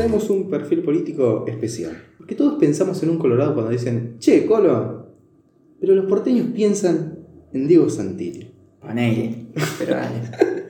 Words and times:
tenemos 0.00 0.30
un 0.30 0.48
perfil 0.48 0.82
político 0.82 1.44
especial. 1.46 2.02
Porque 2.16 2.34
todos 2.34 2.58
pensamos 2.58 3.02
en 3.02 3.10
un 3.10 3.18
colorado 3.18 3.54
cuando 3.54 3.70
dicen, 3.70 4.16
che, 4.18 4.46
Colo. 4.46 5.06
Pero 5.78 5.94
los 5.94 6.06
porteños 6.06 6.48
piensan 6.54 7.18
en 7.52 7.68
Diego 7.68 7.88
Santilli. 7.90 8.50
Ponele. 8.80 9.46
Pero 9.78 9.94
dale. 9.94 10.20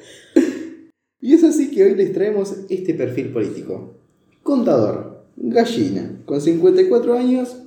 Y 1.23 1.35
es 1.35 1.45
así 1.45 1.71
que 1.71 1.85
hoy 1.85 1.95
les 1.97 2.15
traemos 2.15 2.57
este 2.71 2.95
perfil 2.95 3.29
político. 3.29 3.99
Contador, 4.43 5.27
gallina, 5.37 6.23
con 6.25 6.41
54 6.41 7.13
años, 7.13 7.59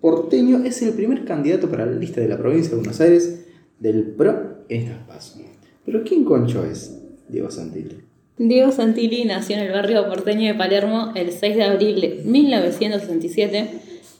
porteño, 0.00 0.62
es 0.64 0.80
el 0.82 0.92
primer 0.92 1.24
candidato 1.24 1.68
para 1.68 1.84
la 1.84 1.96
lista 1.96 2.20
de 2.20 2.28
la 2.28 2.38
provincia 2.38 2.70
de 2.70 2.76
Buenos 2.76 3.00
Aires 3.00 3.44
del 3.80 4.12
PRO 4.12 4.64
en 4.68 4.82
estas 4.82 5.04
pasos. 5.08 5.42
Pero 5.84 6.04
¿quién 6.04 6.24
concho 6.24 6.64
es 6.64 6.96
Diego 7.28 7.50
Santilli? 7.50 8.11
Diego 8.48 8.72
Santilli 8.72 9.24
nació 9.24 9.56
en 9.56 9.62
el 9.62 9.72
barrio 9.72 10.08
porteño 10.08 10.48
de 10.48 10.54
Palermo 10.54 11.12
el 11.14 11.30
6 11.30 11.54
de 11.54 11.62
abril 11.62 12.00
de 12.00 12.22
1967. 12.24 13.70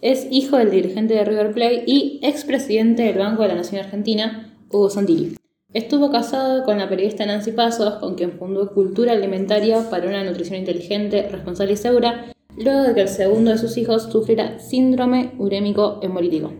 Es 0.00 0.28
hijo 0.30 0.58
del 0.58 0.70
dirigente 0.70 1.14
de 1.14 1.24
River 1.24 1.52
Plate 1.52 1.82
y 1.88 2.20
expresidente 2.22 3.02
del 3.02 3.18
Banco 3.18 3.42
de 3.42 3.48
la 3.48 3.56
Nación 3.56 3.84
Argentina, 3.84 4.54
Hugo 4.70 4.90
Santilli. 4.90 5.36
Estuvo 5.74 6.12
casado 6.12 6.64
con 6.64 6.78
la 6.78 6.88
periodista 6.88 7.26
Nancy 7.26 7.50
Pasos, 7.50 7.94
con 7.94 8.14
quien 8.14 8.32
fundó 8.38 8.72
Cultura 8.72 9.12
Alimentaria 9.12 9.90
para 9.90 10.06
una 10.06 10.22
nutrición 10.22 10.60
inteligente, 10.60 11.28
responsable 11.28 11.72
y 11.72 11.76
segura, 11.76 12.32
luego 12.56 12.82
de 12.82 12.94
que 12.94 13.00
el 13.00 13.08
segundo 13.08 13.50
de 13.50 13.58
sus 13.58 13.76
hijos 13.76 14.04
sufriera 14.04 14.60
síndrome 14.60 15.32
urémico 15.38 15.98
hemolítico. 16.00 16.52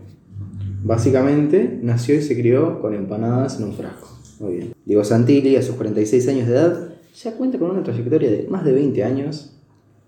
Básicamente, 0.83 1.79
nació 1.81 2.15
y 2.15 2.21
se 2.21 2.37
crió 2.37 2.81
con 2.81 2.93
empanadas 2.93 3.57
en 3.57 3.67
un 3.67 3.73
frasco. 3.73 4.09
Muy 4.41 4.55
bien. 4.55 4.73
Diego 4.83 5.05
Santilli, 5.05 5.55
a 5.55 5.61
sus 5.61 5.75
46 5.75 6.27
años 6.27 6.47
de 6.47 6.53
edad, 6.53 6.92
ya 7.13 7.35
cuenta 7.35 7.59
con 7.59 7.71
una 7.71 7.83
trayectoria 7.83 8.29
de 8.31 8.47
más 8.49 8.65
de 8.65 8.73
20 8.73 9.03
años. 9.03 9.55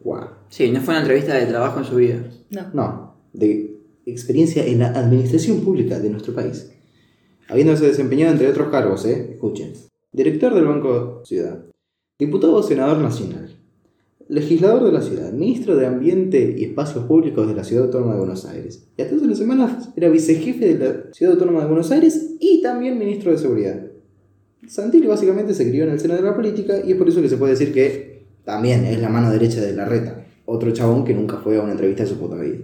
¡Wow! 0.04 0.28
Sí, 0.50 0.72
no 0.72 0.82
fue 0.82 0.94
una 0.94 1.02
entrevista 1.02 1.36
de 1.36 1.46
trabajo 1.46 1.80
en 1.80 1.86
su 1.86 1.96
vida. 1.96 2.24
No. 2.50 2.70
No, 2.74 3.16
de 3.34 3.80
experiencia 4.06 4.66
en 4.66 4.80
la 4.80 4.88
administración 4.90 5.62
pública 5.62 6.00
de 6.00 6.10
nuestro 6.10 6.34
país. 6.34 6.72
Habiéndose 7.48 7.86
desempeñado 7.86 8.34
entre 8.34 8.50
otros 8.50 8.70
cargos, 8.70 9.06
¿eh? 9.06 9.30
Escuchen. 9.34 9.74
Director 10.12 10.54
del 10.54 10.66
Banco 10.66 11.22
Ciudad. 11.26 11.66
Diputado 12.18 12.56
o 12.56 12.64
senador 12.64 12.98
nacional. 13.00 13.56
Legislador 14.28 14.84
de 14.86 14.92
la 14.92 15.02
ciudad, 15.02 15.32
ministro 15.32 15.76
de 15.76 15.86
Ambiente 15.86 16.56
y 16.58 16.64
Espacios 16.64 17.06
Públicos 17.06 17.48
de 17.48 17.54
la 17.54 17.64
Ciudad 17.64 17.86
Autónoma 17.86 18.14
de 18.14 18.20
Buenos 18.20 18.46
Aires. 18.46 18.88
Y 18.98 19.02
hasta 19.02 19.16
hace 19.16 19.26
unas 19.26 19.38
semanas 19.38 19.90
era 19.96 20.10
vicejefe 20.10 20.74
de 20.74 20.80
la 20.80 21.14
Ciudad 21.14 21.34
Autónoma 21.34 21.60
de 21.62 21.68
Buenos 21.68 21.92
Aires 21.92 22.36
y 22.40 22.62
también 22.64 22.98
ministro 22.98 23.32
de 23.32 23.38
Seguridad. 23.38 23.95
Santilli 24.68 25.08
básicamente 25.08 25.54
se 25.54 25.68
crió 25.70 25.84
en 25.84 25.92
el 25.92 26.00
seno 26.00 26.16
de 26.16 26.22
la 26.22 26.36
política 26.36 26.76
y 26.84 26.92
es 26.92 26.98
por 26.98 27.08
eso 27.08 27.22
que 27.22 27.30
se 27.30 27.38
puede 27.38 27.54
decir 27.54 27.74
que 27.74 28.26
también 28.44 28.86
es 28.86 29.00
la 29.00 29.10
mano 29.10 29.32
derecha 29.32 29.62
de 29.62 29.74
la 29.74 29.86
reta. 29.86 30.26
Otro 30.46 30.72
chabón 30.72 31.04
que 31.04 31.14
nunca 31.14 31.38
fue 31.38 31.58
a 31.58 31.62
una 31.62 31.72
entrevista 31.72 32.04
de 32.04 32.10
su 32.10 32.20
puta 32.20 32.36
vida. 32.36 32.60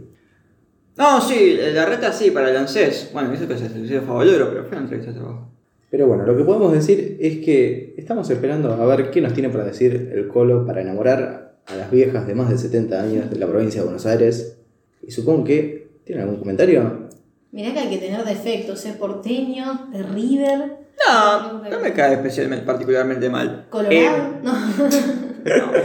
No, 0.98 1.22
sí, 1.22 1.58
la 1.74 1.86
reta 1.86 2.12
sí, 2.12 2.32
para 2.32 2.50
el 2.50 2.58
ANSES. 2.58 3.10
Bueno, 3.14 3.34
eso 3.34 3.48
que 3.48 3.58
se 3.58 3.80
hizo 3.80 4.02
favorero, 4.02 4.50
pero 4.50 4.64
fue 4.66 4.74
una 4.74 4.82
entrevista 4.82 5.12
de 5.12 5.18
trabajo. 5.18 5.50
Pero 5.90 6.08
bueno, 6.08 6.26
lo 6.26 6.38
que 6.38 6.44
podemos 6.44 6.72
decir 6.72 7.18
es 7.20 7.38
que 7.40 7.96
estamos 7.98 8.30
esperando 8.30 8.74
a 8.74 8.86
ver 8.86 9.12
qué 9.12 9.20
nos 9.20 9.34
tiene 9.34 9.50
para 9.50 9.66
decir 9.66 10.12
el 10.14 10.28
Colo 10.28 10.66
para 10.66 10.82
enamorar 10.82 11.60
a 11.66 11.76
las 11.76 11.92
viejas 11.92 12.28
de 12.28 12.36
más 12.36 12.50
de 12.50 12.58
70 12.58 13.02
años 13.02 13.30
de 13.30 13.40
la 13.40 13.48
provincia 13.48 13.82
de 13.82 13.86
Buenos 13.86 14.06
Aires. 14.06 14.58
Y 15.02 15.12
supongo 15.12 15.44
que... 15.44 15.82
¿Tienen 16.04 16.24
algún 16.24 16.40
comentario? 16.40 17.10
Mirá 17.52 17.74
que 17.74 17.80
hay 17.80 17.90
que 17.90 17.98
tener 17.98 18.24
defectos, 18.24 18.80
ser 18.80 18.98
porteño, 18.98 19.88
de 19.92 20.04
River, 20.04 20.78
No, 21.08 21.64
no 21.70 21.80
me 21.80 21.94
cae 21.94 22.14
especialmente, 22.14 22.66
particularmente 22.66 23.30
mal. 23.30 23.66
Colorado. 23.70 24.40
no. 24.44 24.54
No. 24.54 25.72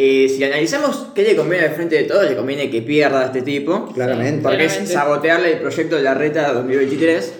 Eh, 0.00 0.28
si 0.28 0.44
analizamos 0.44 1.08
qué 1.12 1.24
le 1.24 1.34
conviene 1.34 1.64
al 1.66 1.72
frente 1.72 1.96
de 1.96 2.04
todos, 2.04 2.30
le 2.30 2.36
conviene 2.36 2.70
que 2.70 2.82
pierda 2.82 3.20
a 3.20 3.24
este 3.24 3.42
tipo. 3.42 3.86
Claramente. 3.92 4.42
Porque 4.42 4.66
es 4.66 4.72
Claramente. 4.74 4.92
sabotearle 4.94 5.52
el 5.54 5.58
proyecto 5.58 5.96
de 5.96 6.02
la 6.02 6.14
reta 6.14 6.52
2023. 6.52 7.34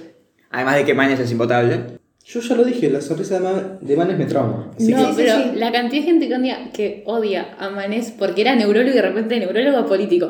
Además 0.50 0.74
de 0.74 0.84
que 0.84 0.92
Manes 0.92 1.20
es 1.20 1.30
impotable. 1.30 1.78
Yo 2.24 2.40
ya 2.40 2.56
lo 2.56 2.64
dije, 2.64 2.90
la 2.90 3.00
sonrisa 3.00 3.34
de, 3.34 3.40
Ma- 3.40 3.78
de 3.80 3.96
Manes 3.96 4.18
me 4.18 4.24
trauma. 4.24 4.72
Así 4.76 4.90
no, 4.92 4.98
sí, 5.06 5.12
pero 5.16 5.36
sí. 5.36 5.50
la 5.54 5.70
cantidad 5.70 6.02
de 6.02 6.06
gente 6.08 6.26
que 6.28 6.34
odia, 6.34 6.70
que 6.72 7.02
odia 7.06 7.54
a 7.60 7.70
Manés 7.70 8.10
porque 8.18 8.40
era 8.40 8.56
neurólogo 8.56 8.90
y 8.90 8.96
de 8.96 9.02
repente 9.02 9.38
neurólogo 9.38 9.86
político. 9.86 10.26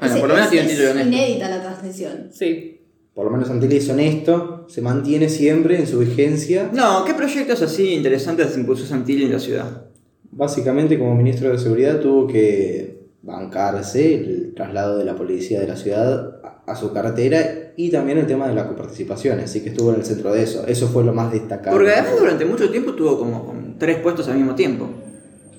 Bueno, 0.00 0.14
Es- 0.16 0.20
por 0.20 0.28
lo 0.30 0.34
menos 0.34 0.46
es- 0.46 0.50
tiene 0.50 0.64
un 0.66 0.70
es 0.72 0.76
título 0.78 0.90
honesto. 1.00 1.08
inédita 1.16 1.48
la 1.48 1.62
transición. 1.62 2.28
Sí. 2.32 2.77
Por 3.18 3.24
lo 3.24 3.32
menos 3.32 3.48
Santilli 3.48 3.78
es 3.78 3.88
honesto, 3.90 4.64
se 4.68 4.80
mantiene 4.80 5.28
siempre 5.28 5.76
en 5.76 5.88
su 5.88 5.98
vigencia. 5.98 6.70
No, 6.72 7.04
¿qué 7.04 7.14
proyectos 7.14 7.60
así 7.62 7.94
interesantes 7.94 8.56
impulsó 8.56 8.86
Santilli 8.86 9.24
en 9.24 9.32
la 9.32 9.40
ciudad? 9.40 9.86
Básicamente 10.30 10.96
como 11.00 11.16
ministro 11.16 11.50
de 11.50 11.58
Seguridad 11.58 11.98
tuvo 11.98 12.28
que 12.28 13.08
bancarse 13.22 14.14
el 14.14 14.52
traslado 14.54 14.98
de 14.98 15.04
la 15.04 15.16
policía 15.16 15.58
de 15.58 15.66
la 15.66 15.74
ciudad 15.74 16.36
a- 16.64 16.76
su 16.76 16.92
cartera 16.92 17.72
y 17.76 17.90
también 17.90 18.18
el 18.18 18.26
tema 18.28 18.46
de 18.46 18.54
la 18.54 18.68
coparticipación, 18.68 19.40
así 19.40 19.62
que 19.62 19.70
estuvo 19.70 19.90
en 19.92 19.96
el 19.96 20.04
centro 20.04 20.32
de 20.32 20.44
eso. 20.44 20.64
Eso 20.68 20.86
fue 20.86 21.02
lo 21.02 21.12
más 21.12 21.32
destacado. 21.32 21.76
Porque 21.76 21.90
además 21.90 22.20
durante 22.20 22.44
mucho 22.44 22.70
tiempo 22.70 22.92
tuvo 22.92 23.18
como 23.18 23.52
tres 23.80 23.98
puestos 23.98 24.28
al 24.28 24.36
mismo 24.36 24.54
tiempo. 24.54 24.88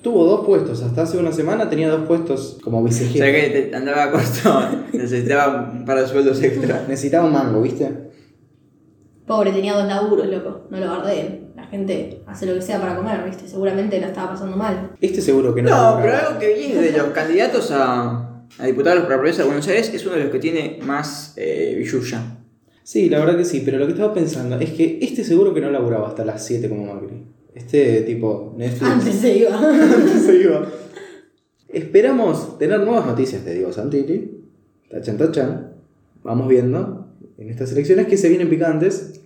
Tuvo 0.02 0.24
dos 0.24 0.46
puestos, 0.46 0.82
hasta 0.82 1.02
hace 1.02 1.18
una 1.18 1.30
semana 1.32 1.68
tenía 1.68 1.90
dos 1.90 2.06
puestos 2.06 2.58
como 2.64 2.82
O 2.82 2.88
sea 2.90 3.06
vicejefe. 3.06 3.32
que 3.52 3.60
te- 3.70 3.76
andaba 3.76 4.10
corto, 4.10 4.68
necesitaba 4.94 5.70
un 5.72 5.84
par 5.84 6.00
de 6.00 6.06
sueldos 6.08 6.40
extra. 6.42 6.84
Necesitaba 6.88 7.26
un 7.26 7.32
mango, 7.34 7.60
¿viste? 7.60 8.10
Pobre, 9.26 9.52
tenía 9.52 9.74
dos 9.74 9.86
laburos, 9.86 10.26
loco. 10.26 10.62
No 10.70 10.78
lo 10.78 10.86
guardé. 10.86 11.40
La 11.54 11.66
gente 11.66 12.22
hace 12.26 12.46
lo 12.46 12.54
que 12.54 12.62
sea 12.62 12.80
para 12.80 12.96
comer, 12.96 13.22
¿viste? 13.26 13.46
Seguramente 13.46 14.00
la 14.00 14.08
estaba 14.08 14.30
pasando 14.30 14.56
mal. 14.56 14.92
Este 15.00 15.20
seguro 15.20 15.54
que 15.54 15.62
no. 15.62 15.70
No, 15.70 16.00
pero 16.02 16.16
algo 16.16 16.38
que 16.40 16.54
vi 16.54 16.72
de 16.72 16.92
los 16.92 17.08
candidatos 17.08 17.70
a, 17.70 18.42
a 18.58 18.66
diputados 18.66 19.02
para 19.02 19.16
la 19.16 19.18
provincia 19.18 19.44
de 19.44 19.48
Buenos 19.50 19.68
Aires 19.68 19.92
es 19.94 20.04
uno 20.06 20.16
de 20.16 20.22
los 20.24 20.32
que 20.32 20.38
tiene 20.38 20.78
más 20.82 21.34
eh, 21.36 21.74
billulla. 21.78 22.22
Sí, 22.82 23.08
la 23.10 23.20
verdad 23.20 23.36
que 23.36 23.44
sí, 23.44 23.62
pero 23.64 23.78
lo 23.78 23.86
que 23.86 23.92
estaba 23.92 24.12
pensando 24.14 24.58
es 24.58 24.70
que 24.70 24.98
este 25.02 25.22
seguro 25.22 25.52
que 25.54 25.60
no 25.60 25.70
laburaba 25.70 26.08
hasta 26.08 26.24
las 26.24 26.44
7 26.44 26.68
como 26.68 26.92
Macri. 26.92 27.24
Este 27.54 28.02
tipo 28.02 28.54
Netflix. 28.56 28.82
Antes 28.82 29.14
se 29.16 29.38
iba. 29.38 29.58
Antes 29.58 30.22
se 30.22 30.36
iba. 30.36 30.70
Esperamos 31.68 32.58
tener 32.58 32.80
nuevas 32.80 33.06
noticias 33.06 33.44
de 33.44 33.54
Diego 33.54 33.72
Santilli. 33.72 34.44
Tachan, 34.88 35.16
tachan. 35.16 35.74
Vamos 36.22 36.48
viendo 36.48 37.08
en 37.38 37.48
estas 37.48 37.72
elecciones 37.72 38.06
que 38.06 38.16
se 38.16 38.28
vienen 38.28 38.50
picantes. 38.50 39.20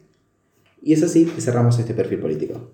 Y 0.82 0.92
es 0.92 1.02
así 1.02 1.24
que 1.24 1.40
cerramos 1.40 1.78
este 1.78 1.94
perfil 1.94 2.18
político. 2.18 2.70